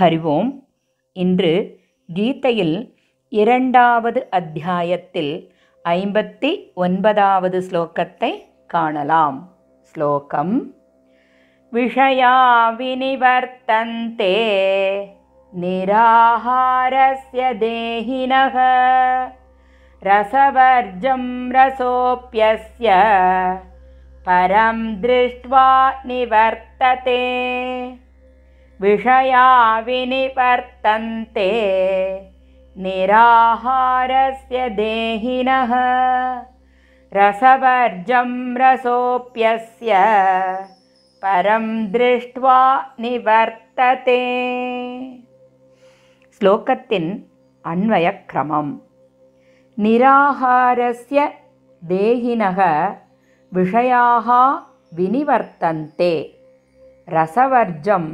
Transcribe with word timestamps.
ஹரிவோம். 0.00 0.48
இன்று 1.12 1.80
கீதையில் 2.14 2.94
இரண்டாவது 3.28 4.26
அத்தியாயத்தில் 4.30 5.54
ஐம்பத்தி 5.84 6.74
ஒன்பதாவது 6.74 7.64
ஸ்லோகத்தை 7.70 8.30
காணலாம். 8.66 9.38
ஸ்லோகம் 9.80 10.74
விஷயா 11.72 12.34
வினிவர்த்தந்தே 12.80 14.36
நிராகாரஸ்ய 15.60 17.46
தேகினः 17.64 18.56
ரசவர்ஜம் 20.02 21.30
ரசோப்யஸ்ய 21.56 22.88
பரம் 24.26 24.84
திருஷ்ட்வா 25.02 25.70
நிவர்த்ததே. 26.06 27.24
विषया 28.82 29.44
विनिवर्तन्ते 29.80 31.50
निराहारस्य 32.78 34.68
देहिनः। 34.70 35.72
रसवर्जं 37.14 38.30
रसोऽप्यस्य 38.56 39.92
परं 41.22 41.64
दृष्ट्वा 41.92 42.58
निवर्तते। 43.00 44.20
श्लोकस्मिन् 46.38 47.10
अन्वयक्रमं 47.72 48.68
निराहारस्य 49.78 51.28
देहिनः 51.84 52.60
विषयाः 53.54 54.28
विनिवर्तन्ते 54.96 56.14
रसवर्जं 57.08 58.04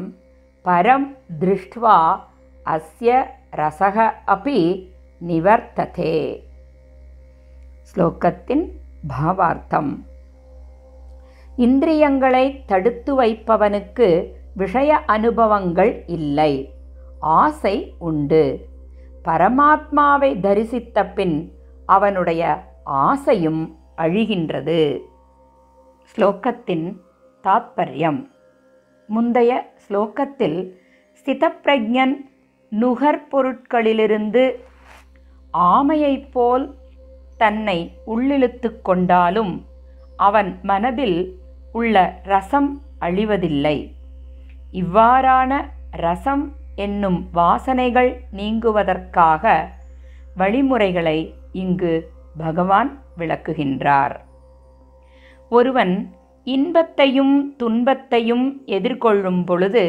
பரம் 0.64 1.16
திருஷ்டுவா 1.40 2.20
அஸ்ய 2.66 3.26
ரசக 3.50 4.14
அப்பி 4.26 4.88
நிவர்த்ததே 5.26 6.42
ஸ்லோகத்தின் 7.94 8.70
பாவார்த்தம் 9.08 10.04
இந்திரியங்களை 11.56 12.64
தடுத்து 12.64 13.22
வைப்பவனுக்கு 13.22 14.32
விஷய 14.54 14.96
அனுபவங்கள் 14.96 16.04
இல்லை. 16.06 16.74
ஆசை 17.20 17.94
உண்டு. 17.98 18.68
பரமாத்மாவை 19.24 20.40
தரிசித்த 20.40 21.14
பின் 21.14 21.52
அவனுடைய 21.86 22.64
ஆசையும் 22.84 23.78
அழிகின்றது. 23.96 25.00
ஸ்லோகத்தின் 26.16 26.96
தாத்பரியம். 27.42 28.31
முந்தைய 29.06 29.72
ஸ்லோகத்தில் 29.88 30.74
ஸ்திதப்பிரஜன் 31.24 32.14
நுகர்பொருட்களிலிருந்து 32.70 34.52
ஆமையைப் 35.52 36.30
போல் 36.32 36.74
தன்னை 37.36 37.96
உள்ளிழுத்து 38.06 38.80
கொண்டாலும் 38.82 39.66
அவன் 40.16 40.58
மனதில் 40.62 41.38
உள்ள 41.72 42.20
ரசம் 42.22 42.82
அழிவதில்லை. 43.00 43.94
இவ்வாறான 44.72 45.60
ரசம் 45.90 46.52
என்னும் 46.74 47.28
வாசனைகள் 47.34 48.20
நீங்குவதற்காக 48.36 49.68
வழிமுறைகளை 50.36 51.34
இங்கு 51.52 52.10
பகவான் 52.36 53.02
விளக்குகின்றார். 53.18 54.16
ஒருவன் 55.48 56.12
இன்பத்தையும் 56.46 57.54
துன்பத்தையும் 57.56 58.62
எதிர்கொள்ளும் 58.66 59.44
பொழுது 59.44 59.84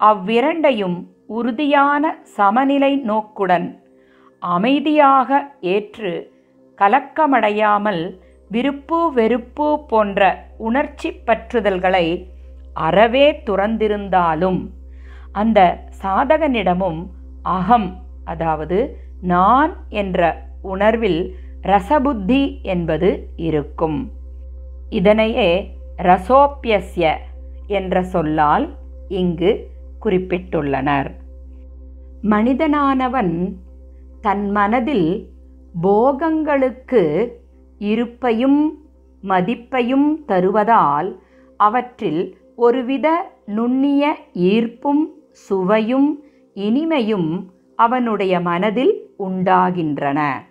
அவ்விரண்டையும் 0.00 0.96
உறுதியான 1.26 2.14
சமநிலை 2.22 2.96
நோக்குடன் 2.96 3.80
அமைதியாக 4.38 5.50
ஏற்று 5.60 6.12
கலக்கமடையாமல் 6.78 8.02
விருப்பு 8.50 9.12
வெறுப்பு 9.12 9.84
போன்ற 9.86 10.48
உணர்ச்சி 10.58 11.10
பற்றுதல்களை 11.26 12.06
அறவே 12.72 13.42
துறந்திருந்தாலும் 13.46 14.60
அந்த 15.32 15.60
சாதகனிடமும் 16.02 17.00
அகம் 17.42 17.88
அதாவது 18.24 18.98
நான் 19.20 19.72
என்ற 19.88 20.20
உணர்வில் 20.62 21.36
ரசபுத்தி 21.62 22.62
என்பது 22.62 23.28
இருக்கும். 23.36 23.98
இதனையே 24.90 25.78
ரசோப்பியஸ்ய 25.98 27.16
என்ற 27.66 28.02
சொல்லால் 28.02 28.74
இங்கு 29.08 29.70
குறிப்பிட்டுள்ளனர். 30.02 31.10
மனிதனானவன் 32.22 33.52
தன் 34.20 34.50
மனதில் 34.50 35.28
போகங்களுக்கு 35.82 37.32
இருப்பையும் 37.78 38.70
மதிப்பையும் 39.22 40.24
தருவதால் 40.26 41.20
அவற்றில் 41.56 42.38
ஒருவித 42.56 43.30
நுண்ணிய 43.46 44.16
ஈர்ப்பும் 44.34 45.04
சுவையும் 45.30 46.24
இனிமையும் 46.54 47.46
அவனுடைய 47.76 48.40
மனதில் 48.40 49.10
உண்டாகின்றன. 49.18 50.44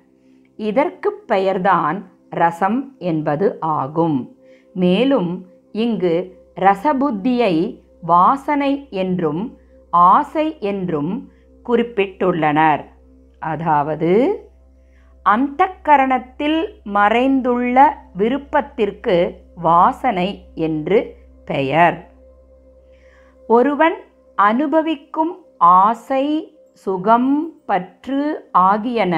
இதற்கு 0.56 1.14
பெயர்தான் 1.14 2.12
ரசம் 2.34 2.80
என்பது 3.00 3.48
ஆகும். 3.60 4.18
மேலும் 4.76 5.32
இங்கு 5.72 6.16
ரசபுத்தியை 6.62 7.56
வாசனை 8.02 8.72
என்றும் 8.90 9.44
ஆசை 9.94 10.48
என்றும் 10.60 11.14
குறிப்பிட்டுள்ளனர். 11.66 12.84
அதாவது 13.42 14.12
அந்தக்கரணத்தில் 15.26 16.60
மறைந்துள்ள 16.94 17.78
விருப்பத்திற்கு 18.14 19.16
வாசனை 19.56 20.30
என்று 20.56 21.00
பெயர். 21.46 21.98
ஒருவன் 23.50 23.98
அனுபவிக்கும் 24.38 25.34
ஆசை 25.58 26.26
சுகம் 26.86 27.32
பற்று 27.66 28.22
ஆகியன 28.52 29.16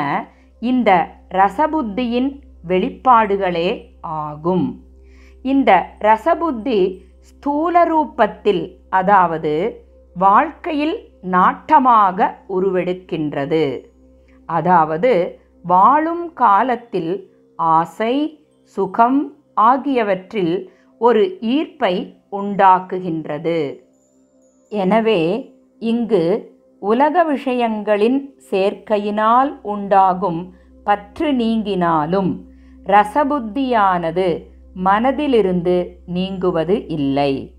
இந்த 0.62 0.90
ரசபுத்தியின் 1.32 2.32
வெளிப்பாடுகளே 2.70 3.70
ஆகும். 4.22 4.68
இந்த 5.46 5.72
ரசபுத்தி 6.08 6.80
ஸ்தூல 7.30 7.76
ரூபத்தில் 7.92 8.64
அதாவது 9.00 9.54
வாழ்க்கையில் 10.16 10.96
நாட்டமாக 11.36 12.28
உருவெடுக்கின்றது. 12.56 13.66
அதாவது 14.50 15.12
வாழும் 15.66 16.26
காலத்தில் 16.42 17.14
ஆசை 17.60 18.16
சுகம் 18.78 19.20
ஆகியவற்றில் 19.70 20.56
ஒரு 21.02 21.24
ஈர்ப்பை 21.56 21.96
உண்டாக்குகின்றது. 22.40 23.60
எனவே 24.72 25.22
இங்கு 25.82 26.24
உலக 26.82 27.24
விஷயங்களின் 27.34 28.20
சேர்க்கையினால் 28.50 29.52
உண்டாகும் 29.74 30.42
பற்று 30.88 31.30
நீங்கினாலும் 31.42 32.32
ரசபுத்தியானது 32.86 34.44
மனதிலிருந்து 34.84 35.96
நீங்குவது 36.06 36.88
இல்லை. 36.88 37.54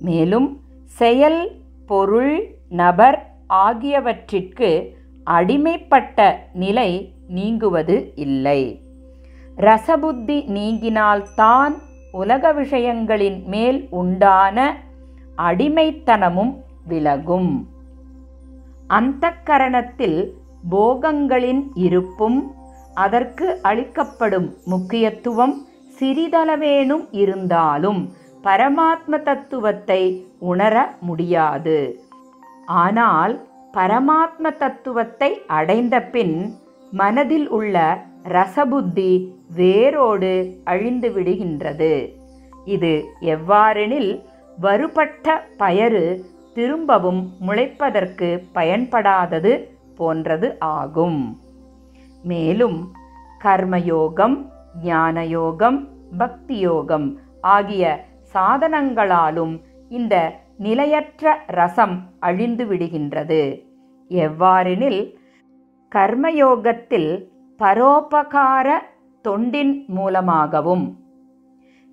மேலும் 0.00 0.60
செயல் 0.84 1.50
பொருள் 1.86 2.54
நபர் 2.68 3.34
ஆகியவற்றிற்கு 3.46 4.96
அடிமைப்பட்ட 5.26 6.34
நிலை 6.52 7.12
நீங்குவது 7.28 8.12
இல்லை. 8.14 8.80
ரசபுத்தி 9.56 10.44
நீங்கினால்தான் 10.48 11.74
உலக 12.12 12.52
விஷயங்களின் 12.52 13.44
மேல் 13.44 13.86
உண்டான 13.90 14.76
அடிமைத்தனமும் 15.38 16.54
விலகும். 16.84 17.68
அந்த 18.86 19.32
கரணத்தில் 19.46 20.30
போகங்களின் 20.70 21.62
இருப்பும் 21.74 22.54
அதற்கு 23.04 23.46
அளிக்கப்படும் 23.70 24.48
முக்கியத்துவம் 24.72 25.54
சிறிதளவேனும் 25.98 27.04
இருந்தாலும் 27.22 28.00
பரமாத்ம 28.44 29.22
தத்துவத்தை 29.28 30.02
உணர 30.50 30.74
முடியாது. 31.08 31.78
ஆனால் 32.82 33.34
பரமாத்ம 33.74 34.52
தத்துவத்தை 34.62 35.30
அடைந்த 35.58 35.96
பின் 36.14 36.36
மனதில் 37.00 37.48
உள்ள 37.58 37.76
ரசபுத்தி 38.36 39.10
வேரோடு 39.54 40.32
அழிந்து 40.64 41.08
விடுகின்றது. 41.16 41.92
இது 42.74 42.92
எவ்வாறெனில் 43.34 44.12
வருபட்ட 44.58 45.26
பயறு 45.58 46.04
திரும்பவும் 46.54 47.20
முளைப்பதற்கு 47.46 48.28
பயன்படாதது 48.54 49.52
போன்றது 49.98 50.48
ஆகும். 50.76 51.20
மேலும் 52.22 52.92
கர்மயோகம் 53.44 54.50
ஞானயோகம் 54.82 55.88
பக்தி 56.18 56.58
யோகம் 56.58 57.20
ஆகிய 57.40 58.04
சாதனங்களாலும் 58.34 59.60
இந்த 59.88 60.40
நிலையற்ற 60.58 61.44
ரசம் 61.46 62.10
அழிந்து 62.18 62.64
விடுகின்றது. 62.64 63.66
எவ்வாறெனில் 64.08 65.18
கர்மயோகத்தில் 65.94 67.30
பரோபகார 67.58 68.68
தொண்டின் 69.24 69.84
மூலமாகவும் 69.86 70.98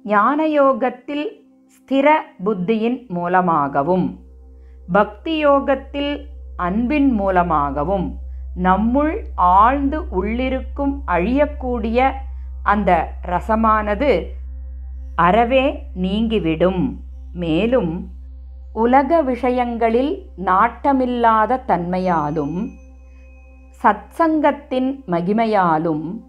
ஞானயோகத்தில் 0.06 1.44
ஸ்திர 1.68 2.12
புத்தியின் 2.46 3.08
மூலமாகவும் 3.08 4.20
பக்தி 4.92 5.46
யோகத்தில் 5.46 6.28
அன்பின் 6.58 7.12
மூலமாகவும் 7.12 8.24
நம்முள் 8.64 9.22
ஆழ்ந்து 9.36 10.02
உள்ளிருக்கும் 10.02 11.02
அழியக்கூடிய 11.08 12.12
அந்த 12.64 13.08
ரசமானது 13.26 14.26
அறவே 15.16 15.88
நீங்கிவிடும். 15.94 17.02
மேலும் 17.34 18.10
உலக 18.74 19.22
விஷயங்களில் 19.22 20.30
நாட்டமில்லாத 20.46 21.60
தன்மையாலும் 21.68 22.72
சத்சங்கத்தின் 23.84 25.04
மகிமையாலும் 25.08 26.22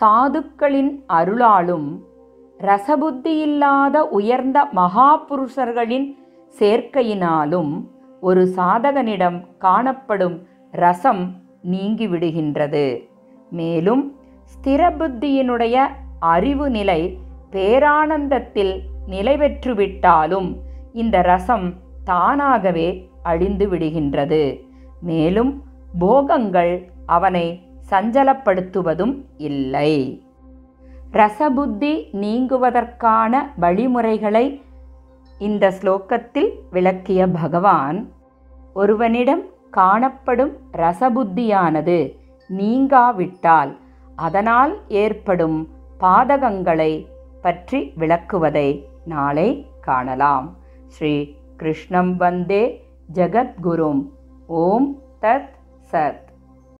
சாதுக்களின் 0.00 1.04
அருளாலும் 1.08 2.00
ரசபுத்தியில்லாத 2.58 3.96
உயர்ந்த 3.98 4.68
மகாபுருஷர்களின் 4.74 6.14
சேர்க்கையினாலும் 6.58 7.88
ஒரு 8.20 8.52
சாதகனிடம் 8.56 9.56
காணப்படும் 9.58 10.46
ரசம் 10.70 11.42
நீங்கிவிடுகின்றது. 11.70 13.08
மேலும் 13.50 14.16
ஸ்திரபுத்தியினுடைய 14.54 15.86
அறிவு 16.18 16.70
நிலை 16.70 17.18
பேரானந்தத்தில் 17.50 18.80
நிலை 19.06 19.36
பெற்றுவிட்டாலும் 19.36 20.56
இந்த 20.92 21.22
ரசம் 21.22 21.74
தானாகவே 22.04 23.10
அழிந்து 23.22 23.66
விடுகின்றது. 23.66 24.60
மேலும் 25.00 25.62
போகங்கள் 25.98 26.88
அவனை 27.06 27.62
சஞ்சலப்படுத்துவதும் 27.90 29.24
இல்லை. 29.36 30.22
ரசபுத்தி 31.12 31.92
நீங்குவதற்கான 32.12 33.36
வழிமுறைகளை 33.56 34.62
இந்த 35.38 35.72
ஸ்லோகத்தில் 35.80 36.50
விளக்கிய 36.70 37.26
பகவான் 37.26 38.12
ஒருவனிடம் 38.74 39.42
காணப்படும் 39.76 40.54
ரசபுத்தியானது 40.72 41.98
நீங்காவிட்டால் 42.48 43.72
அதனால் 44.26 44.74
ஏற்படும் 44.88 45.58
பாதகங்களை 46.00 46.92
பற்றி 47.42 47.80
விளக்குவதை 47.98 48.68
நாளை 49.14 49.48
காணலாம். 49.88 50.46
ஸ்ரீ 50.86 51.14
கிருஷ்ணம் 51.56 52.12
வந்தே 52.16 52.62
ஜகத்குரும். 53.14 54.02
ஓம் 54.46 54.88
தத் 55.22 55.54
சத். 55.92 56.23